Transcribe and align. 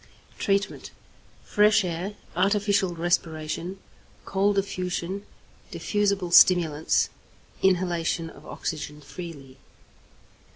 Treatment. 0.39 0.89
Fresh 1.43 1.83
air, 1.83 2.15
artificial 2.35 2.95
respiration, 2.95 3.77
cold 4.25 4.57
affusion, 4.57 5.27
diffusible 5.69 6.31
stimulants; 6.31 7.09
inhalation 7.61 8.27
of 8.27 8.43
oxygen 8.43 8.99
freely. 9.01 9.57